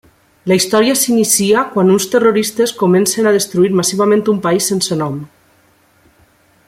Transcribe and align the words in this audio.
La 0.51 0.55
història 0.59 0.93
s'inicia 1.01 1.65
quan 1.75 1.91
uns 1.95 2.07
terroristes 2.13 2.73
comencen 2.79 3.29
a 3.29 3.35
destruir 3.37 3.71
massivament 3.81 4.25
un 4.35 4.41
país 4.47 4.71
sense 4.73 4.99
nom. 5.03 5.21